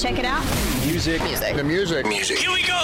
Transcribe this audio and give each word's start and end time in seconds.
Check 0.00 0.18
it 0.18 0.26
out. 0.26 0.44
Music. 0.84 1.22
Music. 1.22 1.56
The 1.56 1.64
music. 1.64 2.06
Music. 2.06 2.38
Here 2.38 2.50
we 2.50 2.62
go. 2.66 2.74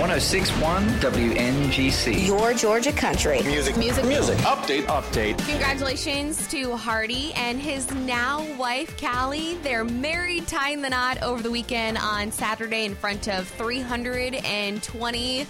1061 0.00 0.86
WNGC. 1.00 2.26
Your 2.26 2.52
Georgia 2.52 2.92
country. 2.92 3.40
Music. 3.42 3.76
Music. 3.78 4.04
Music. 4.04 4.36
Update. 4.38 4.82
Update. 4.82 5.38
Congratulations 5.48 6.46
to 6.48 6.76
Hardy 6.76 7.32
and 7.34 7.58
his 7.58 7.90
now 7.92 8.44
wife, 8.56 9.00
Callie. 9.00 9.54
They're 9.62 9.84
married, 9.84 10.46
tying 10.46 10.82
the 10.82 10.90
knot 10.90 11.22
over 11.22 11.42
the 11.42 11.50
weekend 11.50 11.96
on 11.96 12.30
Saturday 12.30 12.84
in 12.84 12.94
front 12.94 13.26
of 13.26 13.48
320 13.48 15.46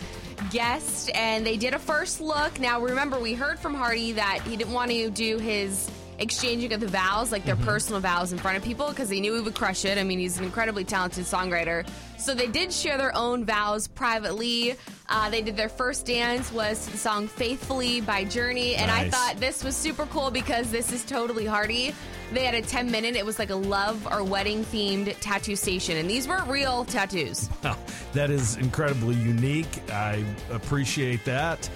guests. 0.52 1.08
And 1.14 1.44
they 1.44 1.56
did 1.56 1.74
a 1.74 1.80
first 1.80 2.20
look. 2.20 2.60
Now, 2.60 2.80
remember, 2.80 3.18
we 3.18 3.34
heard 3.34 3.58
from 3.58 3.74
Hardy 3.74 4.12
that 4.12 4.42
he 4.42 4.56
didn't 4.56 4.72
want 4.72 4.92
to 4.92 5.10
do 5.10 5.38
his 5.38 5.90
exchanging 6.20 6.72
of 6.72 6.80
the 6.80 6.86
vows, 6.86 7.32
like 7.32 7.44
their 7.44 7.56
personal 7.56 8.00
vows 8.00 8.32
in 8.32 8.38
front 8.38 8.56
of 8.56 8.62
people, 8.62 8.88
because 8.90 9.08
they 9.08 9.20
knew 9.20 9.34
he 9.34 9.40
would 9.40 9.54
crush 9.54 9.84
it. 9.84 9.98
I 9.98 10.04
mean, 10.04 10.18
he's 10.18 10.38
an 10.38 10.44
incredibly 10.44 10.84
talented 10.84 11.24
songwriter. 11.24 11.88
So 12.18 12.34
they 12.34 12.46
did 12.46 12.72
share 12.72 12.98
their 12.98 13.16
own 13.16 13.44
vows 13.46 13.88
privately. 13.88 14.77
Uh, 15.08 15.30
they 15.30 15.40
did 15.40 15.56
their 15.56 15.70
first 15.70 16.06
dance 16.06 16.52
was 16.52 16.84
to 16.84 16.92
the 16.92 16.98
song 16.98 17.27
"Faithfully" 17.27 18.00
by 18.02 18.24
Journey, 18.24 18.77
and 18.77 18.90
I 18.90 19.08
thought 19.08 19.38
this 19.38 19.64
was 19.64 19.74
super 19.74 20.06
cool 20.06 20.30
because 20.30 20.70
this 20.70 20.92
is 20.92 21.04
totally 21.04 21.46
Hardy. 21.46 21.94
They 22.32 22.44
had 22.44 22.55
a 22.55 22.62
10 22.62 22.90
minute. 22.90 23.16
It 23.16 23.27
was 23.27 23.38
like 23.38 23.50
a 23.50 23.56
love 23.56 24.06
or 24.12 24.22
wedding 24.22 24.64
themed 24.64 25.16
tattoo 25.20 25.56
station, 25.56 25.96
and 25.96 26.08
these 26.08 26.28
weren't 26.28 26.48
real 26.48 26.84
tattoos. 26.84 27.48
Oh, 27.64 27.77
that 28.12 28.30
is 28.30 28.56
incredibly 28.56 29.16
unique. 29.16 29.90
I 29.90 30.24
appreciate 30.50 31.24
that. 31.24 31.68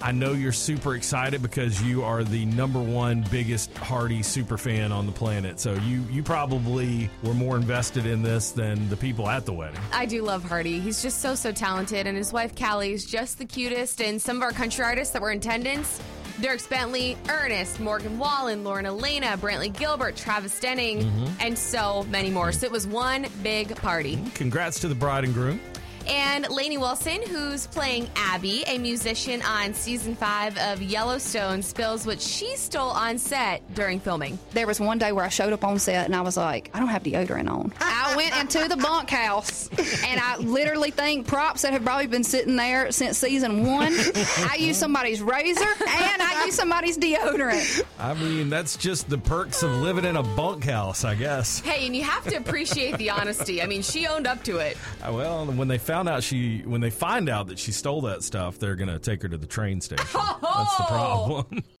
I 0.00 0.12
know 0.12 0.32
you're 0.32 0.52
super 0.52 0.94
excited 0.94 1.42
because 1.42 1.82
you 1.82 2.04
are 2.04 2.22
the 2.22 2.44
number 2.46 2.80
one 2.80 3.24
biggest 3.30 3.76
Hardy 3.76 4.22
super 4.22 4.56
fan 4.56 4.92
on 4.92 5.06
the 5.06 5.12
planet. 5.12 5.58
So 5.58 5.74
you 5.74 6.04
you 6.10 6.22
probably 6.22 7.10
were 7.22 7.34
more 7.34 7.56
invested 7.56 8.06
in 8.06 8.22
this 8.22 8.52
than 8.52 8.88
the 8.88 8.96
people 8.96 9.28
at 9.28 9.44
the 9.44 9.52
wedding. 9.52 9.80
I 9.92 10.06
do 10.06 10.22
love 10.22 10.44
Hardy. 10.44 10.78
He's 10.78 11.02
just 11.02 11.20
so, 11.20 11.34
so 11.34 11.52
talented. 11.52 12.06
And 12.06 12.16
his 12.16 12.32
wife, 12.32 12.54
Callie, 12.54 12.92
is 12.92 13.04
just 13.04 13.38
the 13.38 13.44
cutest. 13.44 14.00
And 14.00 14.20
some 14.22 14.36
of 14.36 14.42
our 14.42 14.52
country 14.52 14.84
artists 14.84 15.12
that 15.12 15.22
were 15.22 15.32
in 15.32 15.38
attendance 15.38 16.00
Dierks 16.40 16.68
Bentley, 16.68 17.16
Ernest, 17.28 17.80
Morgan 17.80 18.16
Wallen, 18.16 18.62
Lauren 18.62 18.86
Alaina, 18.86 19.36
Brantley 19.38 19.76
Gilbert, 19.76 20.14
Travis 20.14 20.58
Denning, 20.60 21.00
mm-hmm. 21.00 21.26
and 21.40 21.58
so 21.58 22.04
many 22.10 22.30
more. 22.30 22.52
So 22.52 22.64
it 22.64 22.70
was 22.70 22.86
one 22.86 23.26
big 23.42 23.74
party. 23.74 24.20
Congrats 24.34 24.78
to 24.80 24.88
the 24.88 24.94
bride 24.94 25.24
and 25.24 25.34
groom. 25.34 25.60
And 26.08 26.48
Lainey 26.50 26.78
Wilson, 26.78 27.20
who's 27.28 27.66
playing 27.66 28.08
Abby, 28.16 28.64
a 28.66 28.78
musician 28.78 29.42
on 29.42 29.74
season 29.74 30.14
five 30.14 30.56
of 30.58 30.80
Yellowstone, 30.82 31.62
spills 31.62 32.06
what 32.06 32.20
she 32.20 32.56
stole 32.56 32.90
on 32.90 33.18
set 33.18 33.62
during 33.74 34.00
filming. 34.00 34.38
There 34.52 34.66
was 34.66 34.80
one 34.80 34.98
day 34.98 35.12
where 35.12 35.24
I 35.24 35.28
showed 35.28 35.52
up 35.52 35.64
on 35.64 35.78
set 35.78 36.06
and 36.06 36.16
I 36.16 36.20
was 36.22 36.36
like, 36.36 36.70
I 36.74 36.78
don't 36.78 36.88
have 36.88 37.02
deodorant 37.02 37.50
on. 37.50 37.72
I 37.80 38.14
went 38.16 38.34
into 38.36 38.68
the 38.68 38.76
bunkhouse 38.76 39.68
and 40.04 40.20
I 40.20 40.36
literally 40.38 40.90
think 40.90 41.26
props 41.26 41.62
that 41.62 41.72
have 41.72 41.84
probably 41.84 42.06
been 42.06 42.24
sitting 42.24 42.56
there 42.56 42.90
since 42.92 43.18
season 43.18 43.66
one. 43.66 43.92
I 44.38 44.56
used 44.58 44.80
somebody's 44.80 45.20
razor 45.20 45.60
and 45.62 46.22
I 46.22 46.44
used 46.46 46.56
somebody's 46.56 46.96
deodorant. 46.98 47.82
I 47.98 48.14
mean, 48.14 48.48
that's 48.48 48.76
just 48.76 49.10
the 49.10 49.18
perks 49.18 49.62
of 49.62 49.70
living 49.72 50.04
in 50.04 50.16
a 50.16 50.22
bunkhouse, 50.22 51.04
I 51.04 51.14
guess. 51.16 51.60
Hey, 51.60 51.86
and 51.86 51.94
you 51.94 52.04
have 52.04 52.24
to 52.28 52.36
appreciate 52.36 52.96
the 52.96 53.10
honesty. 53.10 53.60
I 53.62 53.66
mean, 53.66 53.82
she 53.82 54.06
owned 54.06 54.26
up 54.26 54.42
to 54.44 54.58
it. 54.58 54.76
Uh, 55.06 55.12
Well, 55.12 55.46
when 55.46 55.66
they 55.68 55.78
found 55.78 55.97
out 56.06 56.22
she, 56.22 56.60
when 56.60 56.80
they 56.80 56.90
find 56.90 57.28
out 57.28 57.48
that 57.48 57.58
she 57.58 57.72
stole 57.72 58.02
that 58.02 58.22
stuff, 58.22 58.58
they're 58.58 58.76
gonna 58.76 58.98
take 58.98 59.22
her 59.22 59.28
to 59.28 59.36
the 59.36 59.46
train 59.46 59.80
station. 59.80 60.06
Oh! 60.14 60.38
That's 60.42 60.76
the 60.76 60.84
problem. 60.84 61.64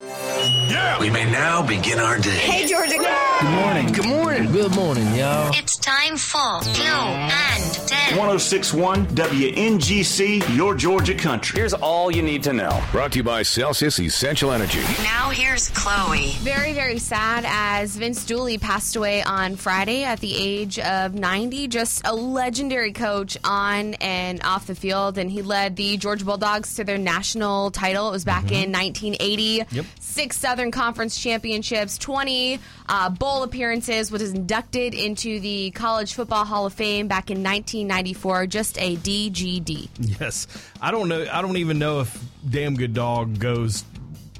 yeah. 0.70 0.98
We 0.98 1.10
may 1.10 1.30
now 1.30 1.64
begin 1.64 1.98
our 1.98 2.18
day. 2.18 2.30
Hey, 2.30 2.66
Georgia. 2.66 2.96
Good 2.96 3.50
morning. 3.50 3.92
Good 3.92 4.06
morning. 4.06 4.52
Good 4.52 4.74
morning, 4.74 5.14
y'all. 5.14 5.52
It's 5.54 5.76
time 5.88 6.18
for 6.18 6.60
Glow 6.74 6.84
and 6.84 7.72
Tell. 7.88 8.18
1061 8.18 9.06
WNGC, 9.06 10.56
your 10.56 10.74
Georgia 10.74 11.14
country. 11.14 11.58
Here's 11.58 11.72
all 11.72 12.10
you 12.10 12.20
need 12.20 12.42
to 12.42 12.52
know. 12.52 12.82
Brought 12.92 13.12
to 13.12 13.18
you 13.18 13.22
by 13.22 13.42
Celsius 13.42 13.98
Essential 13.98 14.52
Energy. 14.52 14.80
Now 15.02 15.30
here's 15.30 15.70
Chloe. 15.70 16.32
Very, 16.40 16.74
very 16.74 16.98
sad 16.98 17.44
as 17.46 17.96
Vince 17.96 18.26
Dooley 18.26 18.58
passed 18.58 18.96
away 18.96 19.22
on 19.22 19.56
Friday 19.56 20.04
at 20.04 20.20
the 20.20 20.34
age 20.36 20.78
of 20.78 21.14
90. 21.14 21.68
Just 21.68 22.06
a 22.06 22.14
legendary 22.14 22.92
coach 22.92 23.38
on 23.42 23.94
and 23.94 24.42
off 24.42 24.66
the 24.66 24.74
field. 24.74 25.16
And 25.16 25.30
he 25.30 25.40
led 25.40 25.76
the 25.76 25.96
Georgia 25.96 26.26
Bulldogs 26.26 26.74
to 26.74 26.84
their 26.84 26.98
national 26.98 27.70
title. 27.70 28.08
It 28.08 28.12
was 28.12 28.24
back 28.26 28.52
in 28.52 28.72
1980. 28.72 29.64
Yep. 29.70 29.86
Six 30.00 30.36
Southern 30.36 30.70
Conference 30.70 31.18
championships, 31.18 31.96
20 31.96 32.58
uh, 32.88 33.08
bowl 33.10 33.42
appearances, 33.42 34.10
was 34.10 34.32
inducted 34.32 34.92
into 34.92 35.40
the 35.40 35.70
College 35.78 36.14
Football 36.14 36.44
Hall 36.44 36.66
of 36.66 36.74
Fame 36.74 37.06
back 37.06 37.30
in 37.30 37.38
1994. 37.38 38.48
Just 38.48 38.76
a 38.78 38.96
DGD. 38.96 39.88
Yes, 40.20 40.46
I 40.82 40.90
don't 40.90 41.08
know. 41.08 41.24
I 41.32 41.40
don't 41.40 41.56
even 41.56 41.78
know 41.78 42.00
if 42.00 42.22
"damn 42.48 42.74
good 42.74 42.94
dog" 42.94 43.38
goes 43.38 43.84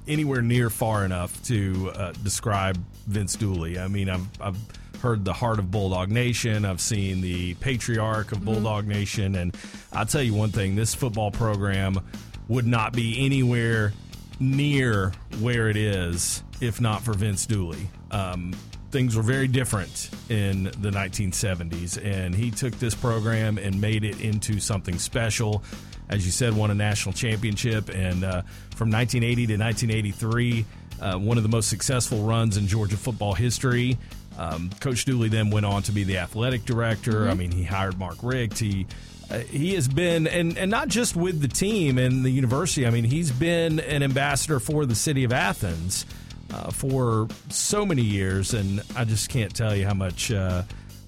anywhere 0.09 0.43
near 0.43 0.69
far 0.69 1.05
enough 1.05 1.41
to 1.45 1.93
uh, 1.95 2.13
describe 2.25 2.83
Vince 3.07 3.37
Dooley. 3.37 3.79
I 3.79 3.87
mean, 3.87 4.09
I've, 4.09 4.27
I've 4.41 4.59
heard 5.01 5.25
the 5.25 5.33
heart 5.33 5.61
of 5.61 5.71
Bulldog 5.71 6.11
Nation. 6.11 6.65
I've 6.65 6.81
seen 6.81 7.21
the 7.21 7.55
patriarch 7.55 8.33
of 8.33 8.45
Bulldog 8.45 8.87
Nation, 8.87 9.37
and 9.37 9.57
I'll 9.93 10.07
tell 10.07 10.23
you 10.23 10.35
one 10.35 10.51
thing: 10.51 10.75
this 10.75 10.95
football 10.95 11.31
program 11.31 12.01
would 12.49 12.67
not 12.67 12.93
be 12.93 13.25
anywhere 13.25 13.93
near 14.41 15.13
where 15.41 15.69
it 15.69 15.77
is 15.77 16.43
if 16.61 16.81
not 16.81 17.03
for 17.03 17.13
Vince 17.13 17.47
Dooley. 17.47 17.89
Um, 18.11 18.55
things 18.91 19.17
were 19.17 19.23
very 19.23 19.49
different 19.49 20.11
in 20.29 20.65
the 20.65 20.91
1970s, 20.91 22.03
and 22.03 22.35
he 22.35 22.51
took 22.51 22.73
this 22.75 22.95
program 22.95 23.59
and 23.59 23.81
made 23.81 24.05
it 24.05 24.21
into 24.21 24.61
something 24.61 24.99
special. 24.99 25.63
As 26.09 26.25
you 26.25 26.33
said, 26.33 26.57
won 26.57 26.71
a 26.71 26.75
national 26.75 27.13
championship, 27.13 27.91
and 27.91 28.25
uh, 28.25 28.43
from 28.75 28.91
1980 28.91 29.47
to 29.49 29.57
1983, 29.59 30.65
uh, 31.01 31.19
one 31.19 31.37
of 31.37 31.43
the 31.43 31.49
most 31.49 31.69
successful 31.69 32.23
runs 32.23 32.57
in 32.57 32.67
Georgia 32.67 32.97
football 32.97 33.35
history. 33.35 33.99
Um, 34.39 34.71
Coach 34.81 35.05
Dooley 35.05 35.29
then 35.29 35.51
went 35.51 35.67
on 35.67 35.83
to 35.83 35.93
be 35.93 36.05
the 36.05 36.19
athletic 36.19 36.65
director. 36.65 37.29
I 37.29 37.35
mean, 37.35 37.51
he 37.51 37.65
hired 37.65 37.99
Mark 37.99 38.19
Richt. 38.23 38.59
He 38.59 38.87
uh, 39.31 39.41
he 39.41 39.75
has 39.75 39.89
been, 39.89 40.27
and, 40.27 40.57
and 40.57 40.71
not 40.71 40.89
just 40.89 41.15
with 41.15 41.43
the 41.43 41.49
team 41.49 41.99
and 41.99 42.25
the 42.25 42.31
university. 42.31 42.87
I 42.87 42.91
mean, 42.91 43.05
he's 43.05 43.31
been 43.31 43.79
an 43.81 44.03
ambassador 44.03 44.59
for 44.59 44.87
the 44.87 44.95
city 44.95 45.25
of 45.25 45.33
Athens 45.33 46.07
uh, 46.53 46.71
for 46.71 47.29
so 47.49 47.85
many 47.85 48.03
years, 48.03 48.55
and 48.55 48.83
I 48.97 49.05
just 49.05 49.29
can't 49.29 49.55
tell 49.55 49.75
you 49.75 49.87
how 49.87 49.95
much 49.95 50.31
uh, 50.33 50.63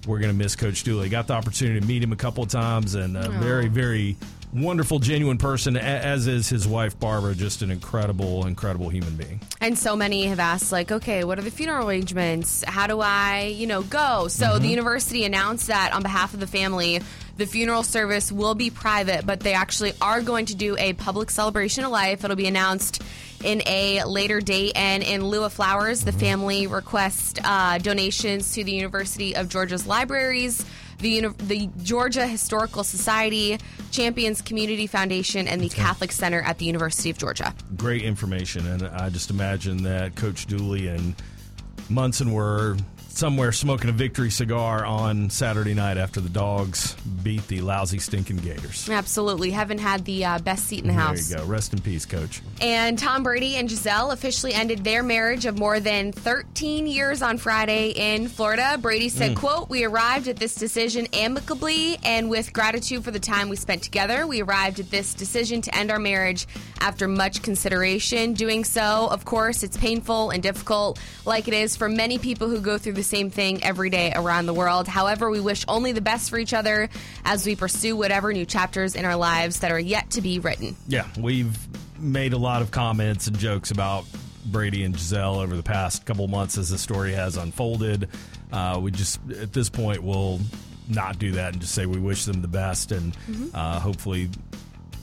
we're 0.07 0.19
going 0.19 0.31
to 0.31 0.37
miss 0.37 0.55
Coach 0.55 0.83
Dooley. 0.83 1.09
Got 1.09 1.27
the 1.27 1.33
opportunity 1.33 1.79
to 1.79 1.85
meet 1.85 2.03
him 2.03 2.11
a 2.11 2.17
couple 2.17 2.43
of 2.43 2.49
times, 2.49 2.95
and 2.95 3.17
a 3.17 3.29
very, 3.29 3.67
very 3.67 4.17
wonderful, 4.53 4.99
genuine 4.99 5.37
person, 5.37 5.77
as 5.77 6.27
is 6.27 6.49
his 6.49 6.67
wife 6.67 6.99
Barbara. 6.99 7.33
Just 7.33 7.61
an 7.61 7.71
incredible, 7.71 8.45
incredible 8.45 8.89
human 8.89 9.15
being. 9.15 9.39
And 9.61 9.77
so 9.77 9.95
many 9.95 10.25
have 10.25 10.39
asked, 10.39 10.71
like, 10.71 10.91
okay, 10.91 11.23
what 11.23 11.39
are 11.39 11.43
the 11.43 11.51
funeral 11.51 11.87
arrangements? 11.87 12.63
How 12.67 12.87
do 12.87 12.99
I, 12.99 13.53
you 13.55 13.67
know, 13.67 13.81
go? 13.81 14.27
So 14.27 14.59
the 14.59 14.67
university 14.67 15.23
announced 15.23 15.67
that 15.67 15.93
on 15.93 16.03
behalf 16.03 16.33
of 16.33 16.39
the 16.39 16.47
family, 16.47 17.01
the 17.37 17.45
funeral 17.45 17.83
service 17.83 18.31
will 18.31 18.55
be 18.55 18.69
private, 18.69 19.25
but 19.25 19.39
they 19.39 19.53
actually 19.53 19.93
are 20.01 20.21
going 20.21 20.47
to 20.47 20.55
do 20.55 20.75
a 20.77 20.93
public 20.93 21.31
celebration 21.31 21.85
of 21.85 21.91
life. 21.91 22.23
It'll 22.23 22.35
be 22.35 22.47
announced 22.47 23.01
in 23.43 23.61
a 23.65 24.03
later 24.03 24.41
date. 24.41 24.73
And 24.75 25.03
in 25.03 25.25
lieu 25.25 25.43
of 25.43 25.53
flowers, 25.53 26.03
the 26.03 26.11
family 26.11 26.67
requests 26.67 27.39
uh, 27.43 27.77
donations 27.77 28.53
to 28.53 28.63
the 28.63 28.71
University 28.71 29.35
of 29.35 29.49
Georgia's 29.49 29.87
libraries. 29.87 30.65
The, 30.99 31.09
uni- 31.09 31.33
the 31.37 31.69
Georgia 31.81 32.27
Historical 32.27 32.83
Society, 32.83 33.57
Champions 33.89 34.39
Community 34.39 34.85
Foundation, 34.85 35.47
and 35.47 35.59
the 35.59 35.69
Catholic 35.69 36.11
Center 36.11 36.41
at 36.41 36.59
the 36.59 36.65
University 36.65 37.09
of 37.09 37.17
Georgia. 37.17 37.55
great 37.75 38.03
information, 38.03 38.67
and 38.67 38.83
I 38.83 39.09
just 39.09 39.31
imagine 39.31 39.81
that 39.81 40.15
Coach 40.15 40.45
Dooley 40.45 40.89
and 40.89 41.15
Munson 41.89 42.31
were 42.33 42.77
somewhere 43.17 43.51
smoking 43.51 43.89
a 43.89 43.93
victory 43.93 44.29
cigar 44.29 44.85
on 44.85 45.29
Saturday 45.29 45.73
night 45.73 45.97
after 45.97 46.19
the 46.19 46.29
dogs 46.29 46.95
beat 47.23 47.47
the 47.47 47.61
lousy, 47.61 47.99
stinking 47.99 48.37
Gators. 48.37 48.89
Absolutely. 48.89 49.51
Haven't 49.51 49.79
had 49.79 50.05
the 50.05 50.25
uh, 50.25 50.39
best 50.39 50.65
seat 50.65 50.81
in 50.81 50.87
the 50.87 50.93
There 50.93 51.01
house. 51.01 51.27
There 51.27 51.39
you 51.39 51.45
go. 51.45 51.49
Rest 51.49 51.73
in 51.73 51.81
peace, 51.81 52.05
coach. 52.05 52.41
And 52.59 52.97
Tom 52.97 53.23
Brady 53.23 53.55
and 53.55 53.69
Gisele 53.69 54.11
officially 54.11 54.53
ended 54.53 54.83
their 54.83 55.03
marriage 55.03 55.45
of 55.45 55.57
more 55.57 55.79
than 55.79 56.11
13 56.11 56.87
years 56.87 57.21
on 57.21 57.37
Friday 57.37 57.89
in 57.89 58.27
Florida. 58.27 58.77
Brady 58.79 59.09
said, 59.09 59.35
quote, 59.35 59.69
We 59.69 59.83
arrived 59.83 60.27
at 60.27 60.37
this 60.37 60.55
decision 60.55 61.07
amicably 61.13 61.97
and 62.03 62.29
with 62.29 62.53
gratitude 62.53 63.03
for 63.03 63.11
the 63.11 63.19
time 63.19 63.49
we 63.49 63.55
spent 63.55 63.83
together. 63.83 64.25
We 64.25 64.41
arrived 64.41 64.79
at 64.79 64.89
this 64.89 65.13
decision 65.13 65.61
to 65.63 65.75
end 65.75 65.91
our 65.91 65.99
marriage 65.99 66.47
after 66.79 67.07
much 67.07 67.41
consideration. 67.41 68.33
Doing 68.33 68.63
so, 68.63 69.07
of 69.11 69.25
course, 69.25 69.63
it's 69.63 69.77
painful 69.77 70.31
and 70.31 70.41
difficult, 70.41 70.99
like 71.25 71.47
it 71.47 71.53
is 71.53 71.75
for 71.75 71.89
many 71.89 72.17
people 72.17 72.49
who 72.49 72.59
go 72.59 72.77
through 72.77 72.93
the 72.93 73.00
same 73.03 73.29
thing 73.29 73.63
every 73.63 73.89
day 73.89 74.11
around 74.15 74.45
the 74.45 74.53
world. 74.53 74.87
However, 74.87 75.29
we 75.29 75.39
wish 75.39 75.65
only 75.67 75.91
the 75.91 76.01
best 76.01 76.29
for 76.29 76.37
each 76.37 76.53
other 76.53 76.89
as 77.25 77.45
we 77.45 77.55
pursue 77.55 77.95
whatever 77.95 78.33
new 78.33 78.45
chapters 78.45 78.95
in 78.95 79.05
our 79.05 79.15
lives 79.15 79.59
that 79.59 79.71
are 79.71 79.79
yet 79.79 80.11
to 80.11 80.21
be 80.21 80.39
written. 80.39 80.75
Yeah, 80.87 81.07
we've 81.19 81.57
made 81.99 82.33
a 82.33 82.37
lot 82.37 82.61
of 82.61 82.71
comments 82.71 83.27
and 83.27 83.37
jokes 83.37 83.71
about 83.71 84.05
Brady 84.45 84.83
and 84.83 84.95
Gisele 84.95 85.39
over 85.39 85.55
the 85.55 85.63
past 85.63 86.05
couple 86.05 86.27
months 86.27 86.57
as 86.57 86.69
the 86.69 86.77
story 86.77 87.13
has 87.13 87.37
unfolded. 87.37 88.09
Uh, 88.51 88.79
we 88.81 88.91
just, 88.91 89.19
at 89.39 89.53
this 89.53 89.69
point, 89.69 90.03
will 90.03 90.39
not 90.89 91.19
do 91.19 91.31
that 91.33 91.53
and 91.53 91.61
just 91.61 91.73
say 91.73 91.85
we 91.85 91.99
wish 91.99 92.25
them 92.25 92.41
the 92.41 92.47
best 92.47 92.91
and 92.91 93.15
uh, 93.53 93.79
hopefully 93.79 94.29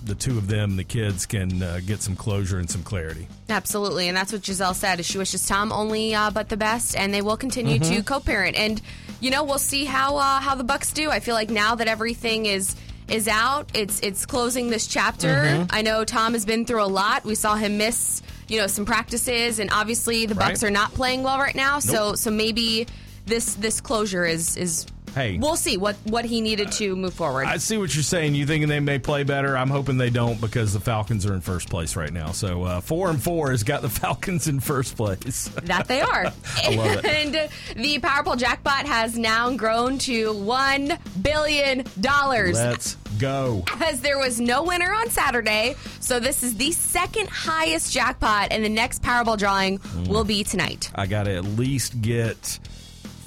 the 0.09 0.15
two 0.15 0.37
of 0.39 0.49
them, 0.49 0.77
the 0.77 0.85
kids, 0.85 1.27
can 1.27 1.63
uh, 1.63 1.81
get 1.87 2.01
some 2.03 2.17
closure 2.17 2.59
and 2.59 2.69
some 2.69 2.83
clarity. 2.83 3.29
Absolutely, 3.49 4.09
and 4.09 4.17
that's 4.17 4.33
what 4.33 4.43
Gisele 4.43 4.75
said. 4.75 4.99
Is 5.01 5.07
she 5.07 5.19
wishes 5.19 5.47
Tom 5.47 5.71
only 5.71 6.15
uh, 6.15 6.31
but 6.31 6.49
the 6.49 6.57
best, 6.57 6.97
and 6.97 7.13
they 7.15 7.23
will 7.23 7.37
continue 7.37 7.79
to 7.79 8.03
co-parent. 8.03 8.57
And 8.57 8.81
you 9.21 9.31
know, 9.31 9.45
we'll 9.45 9.59
see 9.59 9.85
how 9.85 10.17
uh, 10.17 10.41
how 10.41 10.55
the 10.55 10.65
Bucs 10.65 10.93
do. 10.93 11.11
I 11.11 11.21
feel 11.21 11.35
like 11.35 11.51
now 11.51 11.75
that 11.77 11.87
everything 11.87 12.47
is 12.47 12.75
is 13.09 13.29
out, 13.29 13.71
it's 13.75 14.01
it's 14.01 14.27
closing 14.27 14.71
this 14.71 14.87
chapter. 14.87 15.67
I 15.71 15.83
know 15.83 16.05
Tom 16.05 16.33
has 16.33 16.45
been 16.45 16.65
through 16.65 16.83
a 16.83 16.87
lot. 16.87 17.25
We 17.25 17.35
saw 17.35 17.55
him 17.55 17.79
miss 17.79 18.23
you 18.49 18.59
know 18.59 18.67
some 18.67 18.85
practices, 18.87 19.59
and 19.59 19.71
obviously 19.73 20.27
the 20.27 20.35
Bucs 20.35 20.41
Right. 20.41 20.63
are 20.65 20.71
not 20.71 20.93
playing 20.95 21.23
well 21.23 21.39
right 21.39 21.55
now. 21.55 21.79
So 21.79 22.15
so 22.15 22.31
maybe 22.31 22.87
this 23.27 23.55
this 23.55 23.81
closure 23.81 24.25
is 24.25 24.57
is. 24.57 24.87
Hey. 25.15 25.39
we'll 25.39 25.57
see 25.57 25.77
what 25.77 25.97
what 26.05 26.25
he 26.25 26.41
needed 26.41 26.71
to 26.73 26.95
move 26.97 27.15
forward. 27.15 27.47
I 27.47 27.57
see 27.57 27.77
what 27.79 27.95
you're 27.95 28.03
saying. 28.03 28.35
You 28.35 28.47
thinking 28.47 28.69
they 28.69 28.81
may 28.81 28.99
play 28.99 29.23
better? 29.25 29.57
I'm 29.57 29.71
hoping 29.71 29.99
they 29.99 30.11
don't 30.11 30.41
because 30.41 30.73
the 30.73 30.81
Falcons 30.81 31.27
are 31.27 31.35
in 31.35 31.41
first 31.41 31.69
place 31.71 31.97
right 31.97 32.13
now. 32.13 32.33
So 32.33 32.63
uh, 32.65 32.81
four 32.81 33.11
and 33.11 33.23
four 33.23 33.51
has 33.51 33.63
got 33.63 33.83
the 33.83 33.89
Falcons 33.89 34.47
in 34.49 34.61
first 34.61 34.97
place. 34.97 35.49
That 35.65 35.89
they 35.89 36.01
are. 36.01 36.27
I 36.65 36.75
love 36.75 37.05
it. 37.05 37.05
And 37.05 37.35
the 37.77 37.99
Powerball 38.01 38.37
jackpot 38.39 38.87
has 38.87 39.19
now 39.19 39.51
grown 39.55 39.99
to 39.99 40.33
$1 40.35 41.23
billion. 41.23 41.85
Let's 42.03 42.95
go. 43.19 43.65
As 43.81 44.01
there 44.01 44.19
was 44.19 44.41
no 44.41 44.63
winner 44.63 44.93
on 44.93 45.11
Saturday, 45.11 45.75
so 46.01 46.21
this 46.21 46.43
is 46.43 46.57
the 46.57 46.73
second 46.73 47.29
highest 47.29 47.93
jackpot, 47.93 48.49
and 48.51 48.65
the 48.65 48.69
next 48.69 49.03
Powerball 49.03 49.37
drawing 49.39 49.79
Mm. 49.79 50.09
will 50.09 50.25
be 50.25 50.45
tonight. 50.45 50.91
I 50.95 51.07
got 51.07 51.25
to 51.25 51.35
at 51.35 51.45
least 51.45 52.01
get 52.03 52.59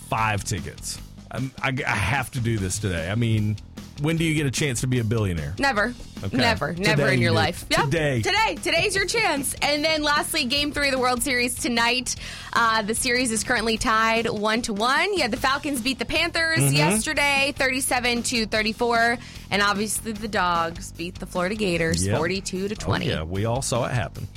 five 0.10 0.44
tickets. 0.44 1.00
I'm, 1.31 1.51
I, 1.62 1.69
I 1.88 1.95
have 1.95 2.30
to 2.31 2.39
do 2.39 2.57
this 2.57 2.78
today. 2.80 3.10
I 3.10 3.16
mean, 3.16 3.56
when 4.01 4.18
do 4.18 4.24
you 4.25 4.36
get 4.36 4.45
a 4.48 4.51
chance 4.51 4.81
to 4.81 4.88
be 4.88 5.00
a 5.00 5.04
billionaire? 5.04 5.56
Never. 5.60 5.94
Okay. 6.24 6.36
Never. 6.38 6.74
Never 6.74 7.01
Today 7.04 7.13
in 7.13 7.19
your 7.22 7.30
you 7.31 7.36
do. 7.36 7.36
life. 7.36 7.66
Yep. 7.69 7.86
Today. 7.86 8.22
Today. 8.22 8.57
Today's 8.62 8.95
your 8.95 9.06
chance. 9.06 9.56
And 9.62 9.83
then 9.83 10.04
lastly, 10.04 10.45
game 10.45 10.72
three 10.72 10.88
of 10.88 10.92
the 10.94 11.00
World 11.00 11.22
Series 11.24 11.56
tonight. 11.56 12.16
Uh, 12.54 12.81
the 12.81 12.94
series 12.95 13.31
is 13.31 13.44
currently 13.44 13.78
tied 13.78 14.28
one 14.30 14.62
to 14.63 14.74
one. 14.74 15.18
Yeah, 15.18 15.28
the 15.30 15.38
Falcons 15.38 15.81
beat 15.81 16.00
the 16.00 16.06
Panthers 16.06 16.60
Mm-hmm. 16.60 16.75
yesterday, 16.75 17.54
37 17.57 18.24
to 18.24 18.45
34. 18.48 19.18
And 19.51 19.62
obviously 19.62 20.12
the 20.12 20.28
dogs 20.28 20.92
beat 20.92 21.16
the 21.19 21.25
Florida 21.25 21.56
Gators 21.56 22.06
Yep. 22.06 22.18
42 22.18 22.68
to 22.69 22.75
20. 22.75 23.06
Oh, 23.12 23.16
yeah, 23.16 23.24
we 23.24 23.45
all 23.45 23.62
saw 23.62 23.86
it 23.86 23.92
happen. 23.92 24.28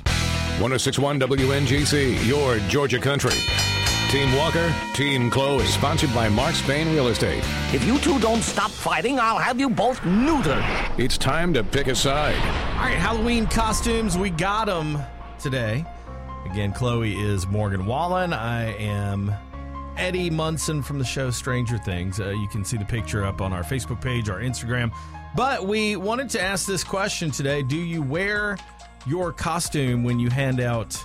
1061 0.60 1.18
WNGC, 1.20 2.26
your 2.26 2.58
Georgia 2.68 3.00
country. 3.00 3.32
Team 4.10 4.32
Walker, 4.36 4.72
Team 4.92 5.30
Chloe. 5.30 5.64
Is 5.64 5.74
sponsored 5.74 6.14
by 6.14 6.28
Mark 6.28 6.54
Spain 6.54 6.88
Real 6.92 7.08
Estate. 7.08 7.42
If 7.72 7.84
you 7.84 7.98
two 7.98 8.18
don't 8.20 8.42
stop 8.42 8.70
fighting, 8.70 9.18
I'll 9.18 9.38
have 9.38 9.58
you 9.58 9.68
both 9.68 9.98
neutered. 10.00 10.62
It's 10.98 11.18
time 11.18 11.52
to 11.54 11.64
pick 11.64 11.88
a 11.88 11.94
side. 11.94 12.36
All 12.76 12.84
right, 12.84 12.96
Halloween 12.96 13.46
costumes. 13.46 14.16
We 14.16 14.30
got 14.30 14.66
them 14.66 14.98
today. 15.40 15.84
Again, 16.46 16.72
Chloe 16.72 17.18
is 17.18 17.46
Morgan 17.48 17.86
Wallen. 17.86 18.32
I 18.32 18.74
am 18.76 19.34
Eddie 19.96 20.30
Munson 20.30 20.82
from 20.82 20.98
the 20.98 21.04
show 21.04 21.30
Stranger 21.30 21.78
Things. 21.78 22.20
Uh, 22.20 22.30
you 22.30 22.46
can 22.48 22.64
see 22.64 22.76
the 22.76 22.84
picture 22.84 23.24
up 23.24 23.40
on 23.40 23.52
our 23.52 23.62
Facebook 23.62 24.00
page, 24.00 24.28
our 24.28 24.40
Instagram. 24.40 24.92
But 25.34 25.66
we 25.66 25.96
wanted 25.96 26.30
to 26.30 26.40
ask 26.40 26.66
this 26.66 26.84
question 26.84 27.30
today 27.32 27.62
Do 27.62 27.76
you 27.76 28.02
wear 28.02 28.58
your 29.06 29.32
costume 29.32 30.04
when 30.04 30.20
you 30.20 30.30
hand 30.30 30.60
out 30.60 30.96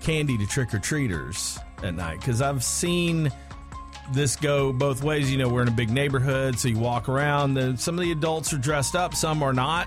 candy 0.00 0.36
to 0.38 0.46
trick 0.46 0.74
or 0.74 0.78
treaters 0.78 1.58
at 1.82 1.94
night? 1.94 2.20
Because 2.20 2.40
I've 2.42 2.62
seen 2.64 3.30
this 4.12 4.36
go 4.36 4.72
both 4.72 5.02
ways. 5.02 5.30
You 5.30 5.38
know, 5.38 5.48
we're 5.48 5.62
in 5.62 5.68
a 5.68 5.72
big 5.72 5.90
neighborhood, 5.90 6.58
so 6.58 6.68
you 6.68 6.78
walk 6.78 7.08
around. 7.08 7.78
Some 7.80 7.94
of 7.96 8.00
the 8.00 8.12
adults 8.12 8.52
are 8.52 8.58
dressed 8.58 8.94
up, 8.96 9.14
some 9.14 9.42
are 9.42 9.52
not. 9.52 9.86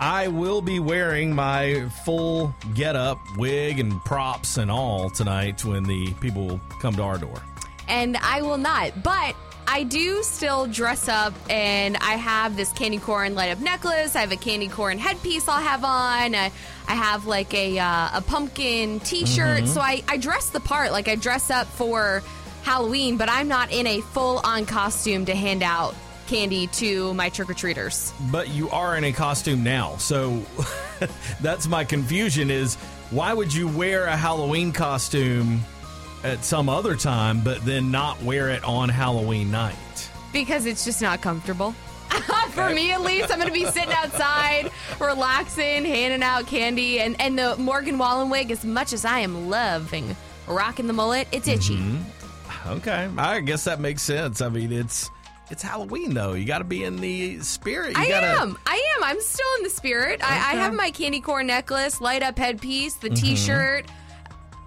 I 0.00 0.28
will 0.28 0.62
be 0.62 0.78
wearing 0.78 1.34
my 1.34 1.88
full 2.04 2.54
get 2.74 2.94
up, 2.94 3.18
wig, 3.36 3.80
and 3.80 3.92
props 4.04 4.56
and 4.56 4.70
all 4.70 5.10
tonight 5.10 5.64
when 5.64 5.82
the 5.82 6.12
people 6.20 6.60
come 6.80 6.94
to 6.94 7.02
our 7.02 7.18
door. 7.18 7.42
and 7.88 8.16
I 8.18 8.42
will 8.42 8.58
not. 8.58 9.02
But 9.02 9.34
I 9.70 9.82
do 9.82 10.22
still 10.22 10.66
dress 10.66 11.08
up, 11.08 11.34
and 11.50 11.98
I 11.98 12.12
have 12.12 12.56
this 12.56 12.72
candy 12.72 12.98
corn 12.98 13.34
light 13.34 13.50
up 13.50 13.60
necklace. 13.60 14.16
I 14.16 14.20
have 14.20 14.32
a 14.32 14.36
candy 14.36 14.68
corn 14.68 14.96
headpiece 14.98 15.46
I'll 15.46 15.60
have 15.60 15.84
on. 15.84 16.34
I, 16.34 16.50
I 16.88 16.94
have 16.94 17.26
like 17.26 17.52
a 17.52 17.78
uh, 17.78 18.08
a 18.14 18.22
pumpkin 18.22 18.98
T-shirt, 19.00 19.66
so 19.66 19.82
I 19.82 20.02
I 20.08 20.16
dress 20.16 20.48
the 20.48 20.60
part. 20.60 20.90
Like 20.90 21.06
I 21.06 21.16
dress 21.16 21.50
up 21.50 21.66
for 21.66 22.22
Halloween, 22.62 23.18
but 23.18 23.28
I'm 23.28 23.46
not 23.46 23.70
in 23.70 23.86
a 23.86 24.00
full 24.00 24.40
on 24.42 24.64
costume 24.64 25.26
to 25.26 25.34
hand 25.34 25.62
out 25.62 25.94
candy 26.28 26.66
to 26.68 27.12
my 27.12 27.28
trick 27.28 27.50
or 27.50 27.54
treaters. 27.54 28.12
But 28.32 28.48
you 28.48 28.70
are 28.70 28.96
in 28.96 29.04
a 29.04 29.12
costume 29.12 29.62
now, 29.62 29.96
so 29.96 30.42
that's 31.42 31.68
my 31.68 31.84
confusion 31.84 32.50
is 32.50 32.76
why 33.10 33.34
would 33.34 33.52
you 33.52 33.68
wear 33.68 34.06
a 34.06 34.16
Halloween 34.16 34.72
costume 34.72 35.60
at 36.24 36.44
some 36.44 36.68
other 36.68 36.94
time, 36.96 37.40
but 37.42 37.64
then 37.64 37.90
not 37.90 38.22
wear 38.22 38.50
it 38.50 38.64
on 38.64 38.88
Halloween 38.88 39.50
night? 39.50 40.10
Because 40.32 40.66
it's 40.66 40.84
just 40.84 41.00
not 41.02 41.20
comfortable. 41.20 41.72
For 42.50 42.70
me, 42.70 42.92
at 42.92 43.02
least, 43.02 43.30
I'm 43.30 43.38
going 43.38 43.48
to 43.48 43.52
be 43.54 43.66
sitting 43.66 43.92
outside, 43.92 44.70
relaxing, 45.00 45.84
handing 45.84 46.22
out 46.22 46.46
candy, 46.46 47.00
and, 47.00 47.20
and 47.20 47.38
the 47.38 47.56
Morgan 47.56 47.98
Wallen 47.98 48.30
wig. 48.30 48.50
As 48.50 48.64
much 48.64 48.92
as 48.92 49.04
I 49.04 49.20
am 49.20 49.48
loving 49.48 50.16
rocking 50.46 50.86
the 50.86 50.92
mullet, 50.94 51.28
it's 51.32 51.46
itchy. 51.46 51.76
Mm-hmm. 51.76 52.68
Okay, 52.70 53.08
I 53.16 53.40
guess 53.40 53.64
that 53.64 53.80
makes 53.80 54.02
sense. 54.02 54.40
I 54.42 54.48
mean, 54.48 54.72
it's 54.72 55.10
it's 55.50 55.62
Halloween 55.62 56.12
though. 56.14 56.32
You 56.32 56.44
got 56.44 56.58
to 56.58 56.64
be 56.64 56.82
in 56.84 56.96
the 56.96 57.38
spirit. 57.40 57.90
You 57.96 58.02
I 58.02 58.08
gotta, 58.08 58.26
am. 58.26 58.58
I 58.66 58.94
am. 58.96 59.04
I'm 59.04 59.20
still 59.20 59.46
in 59.58 59.62
the 59.64 59.70
spirit. 59.70 60.20
I, 60.22 60.32
I 60.34 60.54
have 60.56 60.74
my 60.74 60.90
candy 60.90 61.20
corn 61.20 61.46
necklace, 61.46 62.00
light 62.00 62.22
up 62.22 62.38
headpiece, 62.38 62.94
the 62.94 63.10
Mhm. 63.10 63.20
T-shirt. 63.20 63.86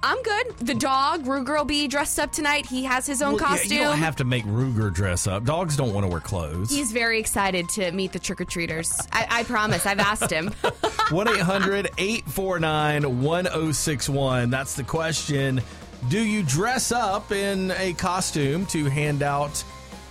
I'm 0.03 0.21
good. 0.23 0.57
The 0.57 0.73
dog, 0.73 1.25
Ruger, 1.25 1.57
will 1.57 1.65
be 1.65 1.87
dressed 1.87 2.19
up 2.19 2.31
tonight. 2.31 2.65
He 2.65 2.83
has 2.85 3.05
his 3.05 3.21
own 3.21 3.33
Well, 3.33 3.41
yeah, 3.41 3.47
costume. 3.47 3.71
you 3.77 3.83
don't 3.83 3.97
have 3.99 4.15
to 4.17 4.23
make 4.23 4.43
Ruger 4.45 4.91
dress 4.93 5.27
up. 5.27 5.43
Dogs 5.45 5.77
don't 5.77 5.93
want 5.93 6.05
to 6.05 6.07
wear 6.09 6.19
clothes. 6.19 6.71
He's 6.71 6.91
very 6.91 7.19
excited 7.19 7.69
to 7.69 7.91
meet 7.91 8.11
the 8.11 8.19
trick 8.19 8.41
or 8.41 8.45
treaters. 8.45 8.91
I, 9.11 9.27
I 9.29 9.43
promise. 9.43 9.85
I've 9.85 9.99
asked 9.99 10.31
him. 10.31 10.47
1 11.11 11.27
800 11.27 11.91
849 11.97 13.21
1061. 13.21 14.49
That's 14.49 14.75
the 14.75 14.83
question. 14.83 15.61
Do 16.09 16.19
you 16.19 16.41
dress 16.41 16.91
up 16.91 17.31
in 17.31 17.71
a 17.77 17.93
costume 17.93 18.65
to 18.67 18.85
hand 18.85 19.21
out 19.21 19.63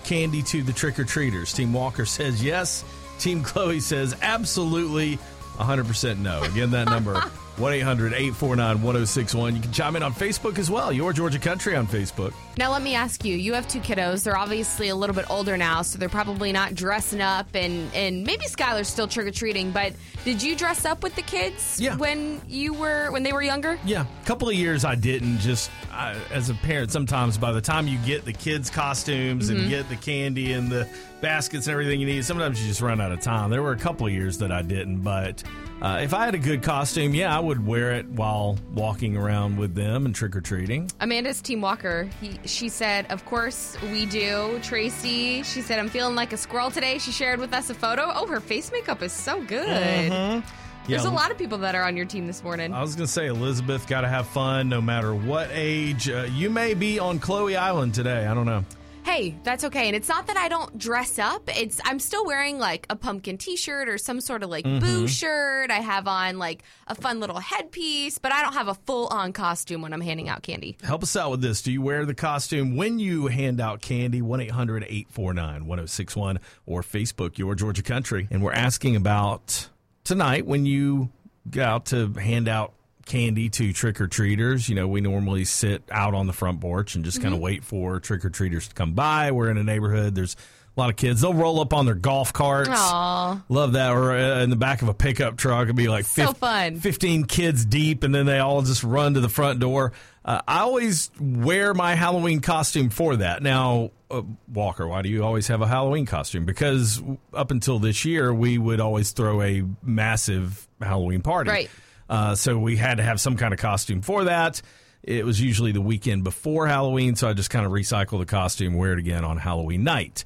candy 0.05 0.43
to 0.45 0.63
the 0.63 0.73
trick 0.73 0.99
or 1.01 1.05
treaters? 1.05 1.53
Team 1.53 1.73
Walker 1.73 2.05
says 2.07 2.43
yes. 2.45 2.85
Team 3.19 3.43
Chloe 3.43 3.81
says 3.81 4.15
absolutely 4.23 5.19
100% 5.57 6.19
no. 6.19 6.43
Again, 6.43 6.71
that 6.71 6.87
number 6.89 7.15
1 7.61 7.73
800 7.75 8.13
849 8.15 8.83
1061. 8.83 9.55
You 9.57 9.63
can 9.63 9.73
chime 9.73 9.97
in 9.97 10.03
on 10.03 10.13
Facebook 10.13 10.59
as 10.59 10.71
well. 10.71 10.93
Your 10.93 11.13
Georgia 11.13 11.39
Country 11.39 11.77
on 11.77 11.87
Facebook. 11.87 12.33
Now, 12.57 12.73
let 12.73 12.83
me 12.83 12.95
ask 12.95 13.25
you 13.25 13.37
you 13.37 13.55
have 13.55 13.69
two 13.69 13.81
kiddos. 13.81 14.25
They're 14.25 14.37
obviously 14.37 14.89
a 14.89 14.97
little 14.97 15.15
bit 15.15 15.31
older 15.31 15.57
now, 15.57 15.83
so 15.83 15.99
they're 15.99 16.09
probably 16.09 16.53
not 16.53 16.75
dressing 16.75 17.21
up, 17.21 17.47
and, 17.55 17.93
and 17.95 18.25
maybe 18.25 18.45
Skylar's 18.47 18.89
still 18.89 19.07
trick 19.07 19.27
or 19.27 19.31
treating, 19.31 19.71
but 19.71 19.93
did 20.25 20.43
you 20.43 20.57
dress 20.57 20.85
up 20.85 21.03
with 21.03 21.15
the 21.15 21.23
kids 21.23 21.79
Yeah. 21.81 21.97
when 21.97 22.41
you 22.49 22.73
were 22.75 23.11
when 23.13 23.23
they 23.23 23.33
were 23.33 23.43
younger? 23.43 23.79
Yeah, 23.85 24.05
a 24.23 24.27
couple 24.27 24.49
of 24.49 24.55
years 24.55 24.85
I 24.85 24.95
didn't. 24.95 25.39
Just 25.39 25.71
I, 25.93 26.17
as 26.31 26.51
a 26.51 26.55
parent, 26.55 26.91
sometimes 26.91 27.39
by 27.39 27.53
the 27.53 27.61
time 27.61 27.87
you 27.89 27.99
get 28.05 28.25
the 28.25 28.33
kids' 28.33 28.69
costumes 28.71 29.51
Mhm. 29.51 29.61
and 29.61 29.69
get 29.71 29.89
the 29.89 29.97
candy 29.97 30.53
and 30.53 30.71
the 30.71 30.89
baskets 31.21 31.67
and 31.67 31.73
everything 31.73 32.01
you 32.01 32.07
need, 32.07 32.25
sometimes 32.25 32.61
you 32.61 32.69
just 32.69 32.81
run 32.81 33.01
out 33.01 33.13
of 33.13 33.21
time. 33.21 33.51
There 33.51 33.63
were 33.63 33.73
a 33.73 33.79
couple 33.79 34.07
of 34.07 34.13
years 34.13 34.39
that 34.39 34.51
I 34.53 34.63
didn't, 34.63 35.01
but 35.01 35.43
uh, 35.83 36.01
if 36.03 36.13
I 36.15 36.25
had 36.25 36.35
a 36.35 36.39
good 36.39 36.63
costume, 36.63 37.15
yeah, 37.15 37.35
I 37.35 37.41
would 37.41 37.67
wear 37.67 37.93
it 37.93 38.07
while 38.07 38.59
walking 38.75 39.17
around 39.17 39.57
with 39.59 39.75
them 39.75 40.05
and 40.07 40.15
trick 40.15 40.37
or 40.37 40.41
treating. 40.41 40.91
Amanda's 41.01 41.41
Team 41.41 41.61
Walker. 41.61 42.09
He, 42.21 42.39
she 42.45 42.69
said, 42.69 43.07
"Of 43.11 43.25
course 43.25 43.77
we 43.83 44.07
do." 44.07 44.59
Tracy, 44.63 45.43
she 45.43 45.63
said, 45.63 45.79
"I'm 45.79 45.89
feeling 45.89 46.15
like 46.15 46.33
a 46.33 46.37
squirrel 46.37 46.71
today." 46.71 46.99
She 46.99 47.13
shared 47.13 47.41
with 47.41 47.53
us 47.55 47.71
a 47.71 47.75
photo. 47.75 48.11
Oh, 48.15 48.27
her 48.27 48.41
face 48.41 48.71
makeup 48.73 49.03
is 49.03 49.13
so 49.13 49.43
good. 49.45 49.67
Mhm. 50.13 50.43
There's 50.87 51.05
Yeah. 51.05 51.11
a 51.11 51.13
lot 51.13 51.31
of 51.31 51.39
people 51.39 51.59
that 51.59 51.75
are 51.75 51.85
on 51.85 51.97
your 51.97 52.07
team 52.07 52.27
this 52.27 52.43
morning. 52.43 52.73
I 52.75 52.81
was 52.81 52.97
going 52.97 53.07
to 53.07 53.13
say, 53.13 53.27
Elizabeth, 53.27 53.87
got 53.87 54.01
to 54.01 54.09
have 54.09 54.27
fun 54.27 54.69
no 54.69 54.81
matter 54.81 55.15
what 55.15 55.49
age. 55.53 56.09
Uh, 56.09 56.27
you 56.35 56.51
may 56.51 56.75
be 56.75 56.99
on 56.99 57.19
Chloe 57.21 57.55
Island 57.57 57.95
today. 57.95 58.27
I 58.27 58.35
don't 58.35 58.47
know. 58.47 58.65
Hey, 59.11 59.35
that's 59.43 59.65
okay. 59.65 59.89
And 59.89 59.97
it's 59.97 60.09
not 60.09 60.29
that 60.29 60.37
I 60.37 60.47
don't 60.47 60.79
dress 60.79 61.19
up. 61.19 61.43
It's 61.59 61.81
I'm 61.85 61.99
still 61.99 62.25
wearing 62.25 62.61
like 62.61 62.87
a 62.89 62.95
pumpkin 62.95 63.39
t-shirt 63.39 63.89
or 63.89 63.99
some 63.99 64.21
sort 64.21 64.45
of 64.45 64.51
like 64.51 64.63
boo 64.63 65.05
Mhm. 65.05 65.09
shirt. 65.09 65.73
I 65.73 65.81
have 65.81 66.07
on 66.07 66.39
like 66.39 66.63
a 66.87 66.95
fun 66.95 67.19
little 67.19 67.41
headpiece, 67.41 68.19
but 68.19 68.31
I 68.33 68.41
don't 68.41 68.53
have 68.53 68.69
a 68.69 68.75
full-on 68.75 69.33
costume 69.33 69.83
when 69.83 69.93
I'm 69.93 70.01
handing 70.01 70.29
out 70.29 70.45
candy. 70.45 70.77
Help 70.85 71.03
us 71.03 71.17
out 71.17 71.33
with 71.33 71.41
this. 71.43 71.61
Do 71.61 71.73
you 71.73 71.83
wear 71.83 72.07
the 72.07 72.15
costume 72.15 72.77
when 72.77 73.01
you 73.01 73.27
hand 73.27 73.61
out 73.61 73.81
candy? 73.83 74.23
1 74.23 74.41
800 74.43 74.85
849 74.85 75.67
1061 75.67 76.39
or 76.65 76.83
Facebook, 76.83 77.37
Your 77.37 77.57
Georgia 77.57 77.83
Country. 77.83 78.29
And 78.31 78.45
we're 78.45 78.53
asking 78.53 78.95
about 78.95 79.71
tonight 80.05 80.47
when 80.47 80.67
you 80.67 81.11
go 81.51 81.65
out 81.65 81.87
to 81.87 82.13
hand 82.13 82.47
out 82.47 82.75
candy 83.11 83.49
to 83.51 83.73
trick 83.73 84.01
or 84.01 84.07
treaters. 84.07 84.69
You 84.69 84.75
know, 84.77 84.87
we 84.89 85.01
normally 85.01 85.45
sit 85.45 85.83
out 85.91 86.15
on 86.15 86.27
the 86.27 86.33
front 86.33 86.61
porch 86.61 86.95
and 86.95 87.05
just 87.05 87.21
kind 87.21 87.35
of 87.35 87.41
wait 87.41 87.65
for 87.65 87.99
trick 88.01 88.25
or 88.25 88.31
treaters 88.31 88.69
to 88.69 88.75
come 88.75 88.93
by. 88.93 89.33
We're 89.33 89.51
in 89.51 89.57
a 89.59 89.65
neighborhood, 89.65 90.15
there's 90.15 90.37
a 90.77 90.81
lot 90.81 90.91
of 90.91 90.97
kids. 90.97 91.21
They'll 91.21 91.35
roll 91.35 91.61
up 91.61 91.75
on 91.75 91.85
their 91.87 91.97
golf 91.97 92.33
carts. 92.33 92.71
Aw. 92.73 93.43
Love 93.49 93.73
that. 93.73 93.91
Or 93.91 94.13
uh, 94.13 94.43
in 94.43 94.51
the 94.51 94.57
back 94.57 94.83
of 94.83 94.89
a 94.89 94.95
pickup 94.95 95.37
truck, 95.37 95.65
it'd 95.65 95.75
be 95.75 95.89
like 95.89 96.05
So 96.05 96.29
fif- 96.29 96.37
fun. 96.37 96.77
15 96.79 97.25
kids 97.25 97.65
deep, 97.65 98.05
and 98.05 98.15
then 98.15 98.25
they 98.27 98.39
all 98.39 98.63
just 98.63 98.85
run 98.85 99.15
to 99.15 99.21
the 99.21 99.29
front 99.29 99.59
door. 99.59 99.93
Uh, 100.25 100.41
I 100.47 100.61
always 100.61 101.11
wear 101.19 101.75
my 101.75 101.97
Halloween 101.97 102.41
costume 102.41 102.91
for 102.91 103.17
that. 103.17 103.43
Now, 103.43 103.91
uh, 104.11 104.23
Walker, 104.53 104.87
why 104.87 105.03
do 105.03 105.09
you 105.09 105.25
always 105.25 105.49
have 105.49 105.61
a 105.63 105.67
Halloween 105.67 106.07
costume? 106.07 106.45
Because 106.45 107.03
up 107.35 107.51
until 107.51 107.81
this 107.81 108.05
year, 108.05 108.33
we 108.33 108.57
would 108.57 108.81
always 108.81 109.11
throw 109.11 109.43
a 109.43 109.65
massive 109.83 110.69
Halloween 110.81 111.23
party. 111.23 111.51
Right. 111.51 111.71
Uh, 112.11 112.35
so 112.35 112.59
we 112.59 112.77
had 112.77 112.97
to 112.97 113.05
have 113.05 113.21
some 113.21 113.37
kind 113.37 113.55
of 113.55 113.61
costume 113.61 114.03
for 114.03 114.25
that. 114.25 114.61
It 115.03 115.25
was 115.25 115.41
usually 115.41 115.73
the 115.73 115.81
weekend 115.81 116.25
before 116.25 116.67
Halloween, 116.67 117.15
so 117.15 117.29
I 117.29 117.33
just 117.33 117.51
kind 117.51 117.65
of 117.65 117.73
recycle 117.73 118.19
the 118.19 118.27
costume, 118.27 118.75
wear 118.75 118.93
it 118.93 118.99
again 118.99 119.25
on 119.25 119.39
Halloween 119.39 119.85
night. 119.85 120.25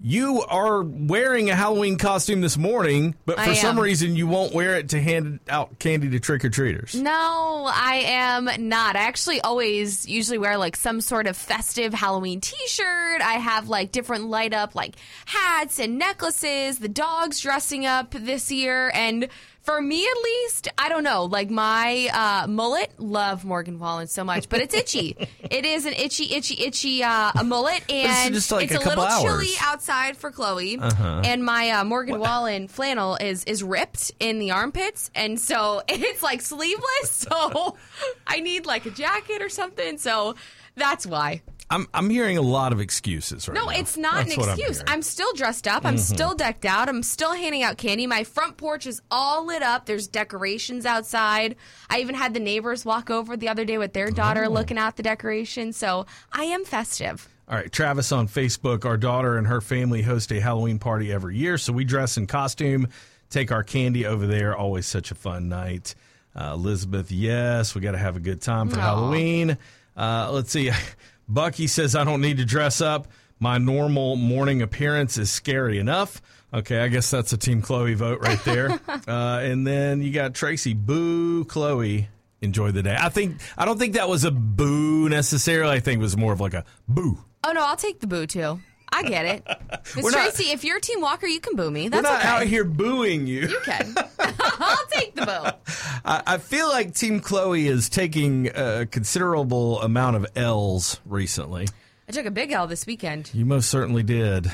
You 0.00 0.42
are 0.42 0.82
wearing 0.82 1.50
a 1.50 1.54
Halloween 1.54 1.98
costume 1.98 2.40
this 2.40 2.58
morning, 2.58 3.14
but 3.26 3.38
for 3.40 3.54
some 3.54 3.78
reason 3.78 4.16
you 4.16 4.26
won't 4.26 4.52
wear 4.52 4.76
it 4.76 4.90
to 4.90 5.00
hand 5.00 5.40
out 5.48 5.78
candy 5.78 6.10
to 6.10 6.20
trick 6.20 6.44
or 6.44 6.50
treaters. 6.50 6.94
No, 6.94 7.70
I 7.72 8.02
am 8.06 8.68
not. 8.68 8.96
I 8.96 9.00
actually 9.00 9.40
always 9.40 10.06
usually 10.06 10.36
wear 10.36 10.58
like 10.58 10.76
some 10.76 11.00
sort 11.00 11.26
of 11.26 11.36
festive 11.36 11.94
Halloween 11.94 12.40
t-shirt. 12.40 13.22
I 13.22 13.34
have 13.34 13.68
like 13.68 13.92
different 13.92 14.26
light 14.26 14.52
up 14.52 14.74
like 14.74 14.96
hats 15.26 15.78
and 15.78 15.96
necklaces. 15.98 16.80
The 16.80 16.88
dog's 16.88 17.40
dressing 17.40 17.86
up 17.86 18.10
this 18.10 18.50
year 18.50 18.90
and 18.92 19.28
for 19.64 19.80
me 19.80 20.04
at 20.04 20.22
least, 20.22 20.68
I 20.76 20.90
don't 20.90 21.04
know, 21.04 21.24
like 21.24 21.48
my 21.48 22.10
uh, 22.12 22.46
mullet, 22.46 22.92
love 22.98 23.46
Morgan 23.46 23.78
Wallen 23.78 24.06
so 24.06 24.22
much, 24.22 24.50
but 24.50 24.60
it's 24.60 24.74
itchy. 24.74 25.16
it 25.40 25.64
is 25.64 25.86
an 25.86 25.94
itchy, 25.94 26.34
itchy, 26.34 26.62
itchy 26.62 27.02
uh, 27.02 27.32
a 27.34 27.42
mullet, 27.42 27.82
and 27.90 28.34
just 28.34 28.52
like 28.52 28.70
it's 28.70 28.74
a 28.74 28.86
a, 28.86 28.88
little 28.88 29.04
hours. 29.04 29.22
chilly 29.22 29.54
outside 29.62 30.18
for 30.18 30.30
Chloe. 30.30 30.78
Uh-huh. 30.78 31.22
And 31.24 31.42
my 31.42 31.70
uh, 31.70 31.84
Morgan 31.84 32.18
Wallen 32.18 32.68
flannel 32.68 33.16
is 33.16 33.44
is 33.44 33.62
ripped 33.62 34.12
in 34.20 34.38
the 34.38 34.50
armpits, 34.50 35.10
and 35.14 35.40
so 35.40 35.82
it's 35.88 36.22
like 36.22 36.42
sleeveless. 36.42 37.10
So 37.10 37.76
I 38.26 38.40
need 38.40 38.66
like 38.66 38.84
a 38.84 38.90
jacket 38.90 39.40
or 39.40 39.48
something. 39.48 39.96
So 39.96 40.34
that's 40.76 41.06
why. 41.06 41.40
I'm 41.70 41.86
I'm 41.94 42.10
hearing 42.10 42.36
a 42.36 42.42
lot 42.42 42.72
of 42.72 42.80
excuses 42.80 43.48
right 43.48 43.54
No, 43.54 43.64
now. 43.66 43.70
it's 43.78 43.96
not 43.96 44.14
That's 44.14 44.34
an 44.34 44.40
what 44.40 44.48
I'm 44.50 44.58
excuse. 44.58 44.76
hearing. 44.78 44.88
I'm, 44.90 45.02
still 45.02 45.32
dressed 45.34 45.66
up. 45.66 45.84
I'm 45.84 45.96
Mhm. 45.96 46.00
still 46.00 46.34
decked 46.34 46.64
out. 46.64 46.88
I'm 46.88 47.02
still 47.02 47.32
handing 47.32 47.62
out 47.62 47.78
candy. 47.78 48.06
My 48.06 48.22
front 48.24 48.56
porch 48.56 48.86
is 48.86 49.00
all 49.10 49.46
lit 49.46 49.62
up. 49.62 49.86
There's 49.86 50.06
decorations 50.06 50.84
outside. 50.86 51.56
I 51.90 52.00
even 52.00 52.14
had 52.14 52.34
the 52.34 52.40
neighbors 52.40 52.84
walk 52.84 53.10
over 53.10 53.36
the 53.36 53.48
other 53.48 53.64
day 53.64 53.78
with 53.78 53.92
their 53.94 54.10
daughter 54.10 54.44
Oh. 54.44 54.50
looking 54.50 54.78
at 54.78 54.96
the 54.96 55.02
decorations. 55.02 55.76
So 55.76 56.06
I 56.32 56.44
am 56.44 56.64
festive. 56.64 57.28
All 57.48 57.56
right, 57.56 57.70
Travis 57.72 58.12
on 58.12 58.28
Facebook. 58.28 58.84
Our 58.84 58.96
daughter 58.96 59.36
and 59.36 59.46
her 59.46 59.60
family 59.60 60.02
host 60.02 60.30
a 60.32 60.40
Halloween 60.40 60.78
party 60.78 61.12
every 61.12 61.36
year, 61.36 61.58
so 61.58 61.72
we 61.74 61.84
dress 61.84 62.16
in 62.16 62.26
costume, 62.26 62.88
take 63.30 63.52
our 63.52 63.62
candy 63.62 64.06
over 64.06 64.26
there. 64.26 64.56
Always 64.56 64.86
such 64.86 65.10
a 65.10 65.14
fun 65.14 65.48
night. 65.48 65.94
Uh, 66.34 66.52
Elizabeth, 66.54 67.10
yes, 67.12 67.74
we 67.74 67.80
got 67.80 67.92
to 67.92 67.98
have 67.98 68.16
a 68.16 68.20
good 68.20 68.40
time 68.40 68.68
for. 68.70 68.80
Halloween. 68.80 69.56
Uh, 69.96 70.30
let's 70.32 70.50
see. 70.50 70.70
Bucky 71.28 71.66
says 71.66 71.94
I 71.94 72.04
don't 72.04 72.20
need 72.20 72.38
to 72.38 72.44
dress 72.44 72.80
up. 72.80 73.08
My 73.40 73.58
normal 73.58 74.16
morning 74.16 74.62
appearance 74.62 75.18
is 75.18 75.30
scary 75.30 75.78
enough. 75.78 76.22
Okay, 76.52 76.80
I 76.80 76.88
guess 76.88 77.10
that's 77.10 77.32
a 77.32 77.36
Team 77.36 77.62
Chloe 77.62 77.94
vote 77.94 78.20
right 78.20 78.42
there. 78.44 78.70
uh, 79.08 79.40
and 79.42 79.66
then 79.66 80.02
you 80.02 80.12
got 80.12 80.34
Tracy. 80.34 80.72
Boo, 80.72 81.44
Chloe. 81.44 82.08
Enjoy 82.40 82.70
the 82.70 82.82
day. 82.82 82.96
I 82.98 83.08
think 83.08 83.40
I 83.56 83.64
don't 83.64 83.78
think 83.78 83.94
that 83.94 84.08
was 84.08 84.24
a 84.24 84.30
boo 84.30 85.08
necessarily. 85.08 85.76
I 85.76 85.80
think 85.80 85.98
it 85.98 86.02
was 86.02 86.16
more 86.16 86.32
of 86.32 86.40
like 86.40 86.52
a 86.52 86.64
boo. 86.86 87.18
Oh 87.42 87.52
no, 87.52 87.64
I'll 87.64 87.76
take 87.76 88.00
the 88.00 88.06
boo 88.06 88.26
too. 88.26 88.60
I 88.96 89.02
get 89.02 89.24
it. 89.26 89.46
Miss 89.96 90.04
We're 90.04 90.10
not- 90.12 90.22
Tracy, 90.34 90.50
if 90.52 90.62
you're 90.64 90.78
Team 90.80 91.00
Walker, 91.00 91.26
you 91.26 91.40
can 91.40 91.56
boo 91.56 91.70
me. 91.70 91.88
That's 91.88 92.02
We're 92.04 92.10
not 92.10 92.20
okay. 92.20 92.28
out 92.28 92.42
here 92.46 92.64
booing 92.64 93.26
you. 93.26 93.48
You 93.48 93.60
can. 93.64 93.94
I'll 94.18 94.86
take 94.90 95.14
the 95.14 95.26
boo. 95.26 95.72
I, 96.04 96.22
I 96.26 96.38
feel 96.38 96.68
like 96.68 96.94
Team 96.94 97.20
Chloe 97.20 97.66
is 97.66 97.88
taking 97.88 98.48
a 98.54 98.86
considerable 98.86 99.80
amount 99.82 100.16
of 100.16 100.26
L's 100.36 101.00
recently. 101.06 101.66
I 102.08 102.12
took 102.12 102.26
a 102.26 102.30
big 102.30 102.52
L 102.52 102.66
this 102.66 102.86
weekend. 102.86 103.30
You 103.32 103.46
most 103.46 103.70
certainly 103.70 104.02
did. 104.02 104.50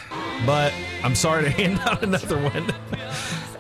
But 0.46 0.72
I'm 1.02 1.14
sorry 1.16 1.44
to 1.44 1.50
hand 1.50 1.80
out 1.80 2.02
another 2.02 2.38
one. 2.40 2.72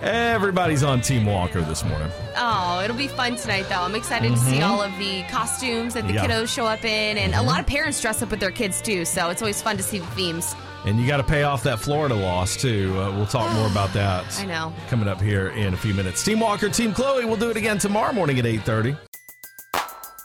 Everybody's 0.02 0.82
on 0.82 1.02
Team 1.02 1.26
Walker 1.26 1.60
this 1.60 1.84
morning. 1.84 2.08
Oh, 2.36 2.80
it'll 2.82 2.96
be 2.96 3.08
fun 3.08 3.36
tonight, 3.36 3.66
though. 3.68 3.82
I'm 3.82 3.94
excited 3.94 4.30
to 4.30 4.38
see 4.38 4.58
Mhm. 4.60 4.66
all 4.68 4.80
of 4.80 4.96
the 4.98 5.22
costumes 5.24 5.92
that 5.94 6.06
the 6.06 6.14
Yeah. 6.14 6.24
kiddos 6.26 6.48
show 6.48 6.64
up 6.66 6.84
in, 6.84 7.18
and 7.18 7.34
a 7.34 7.42
lot 7.42 7.60
of 7.60 7.66
parents 7.66 8.00
dress 8.00 8.22
up 8.22 8.30
with 8.30 8.40
their 8.40 8.50
kids 8.50 8.80
too. 8.80 9.04
So 9.04 9.28
it's 9.28 9.42
always 9.42 9.60
fun 9.60 9.76
to 9.76 9.82
see 9.82 9.98
the 9.98 10.06
themes. 10.08 10.54
And 10.84 10.98
you 10.98 11.06
got 11.06 11.18
to 11.18 11.22
pay 11.22 11.42
off 11.42 11.62
that 11.64 11.78
Florida 11.78 12.14
loss, 12.14 12.56
too. 12.56 12.94
Uh, 12.98 13.14
we'll 13.16 13.26
talk 13.26 13.52
more 13.54 13.66
about 13.70 13.92
that. 13.92 14.24
I 14.40 14.46
know. 14.46 14.72
Coming 14.88 15.08
up 15.08 15.20
here 15.20 15.48
in 15.50 15.74
a 15.74 15.76
few 15.76 15.94
minutes. 15.94 16.24
Team 16.24 16.40
Walker, 16.40 16.68
Team 16.68 16.92
Chloe, 16.92 17.24
we'll 17.24 17.36
do 17.36 17.50
it 17.50 17.56
again 17.56 17.78
tomorrow 17.78 18.12
morning 18.12 18.38
at 18.38 18.44
8.30. 18.44 18.98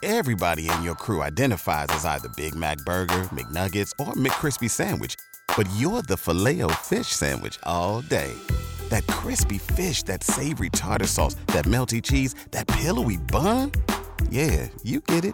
Everybody 0.03 0.69
in 0.69 0.83
your 0.83 0.93
crew 0.93 1.23
identifies 1.23 1.87
as 1.89 2.05
either 2.05 2.29
Big 2.37 2.53
Mac 2.53 2.77
Burger, 2.79 3.23
McNuggets, 3.33 3.91
or 3.99 4.13
McCrispy 4.13 4.69
Sandwich. 4.69 5.15
But 5.57 5.67
you're 5.77 6.03
the 6.03 6.17
filet 6.17 6.61
fish 6.83 7.07
Sandwich 7.07 7.57
all 7.63 8.01
day. 8.01 8.31
That 8.89 9.07
crispy 9.07 9.57
fish, 9.57 10.03
that 10.03 10.23
savory 10.23 10.69
tartar 10.69 11.07
sauce, 11.07 11.35
that 11.47 11.65
melty 11.65 12.03
cheese, 12.03 12.35
that 12.51 12.67
pillowy 12.67 13.17
bun. 13.17 13.71
Yeah, 14.29 14.67
you 14.83 14.99
get 15.01 15.25
it. 15.25 15.33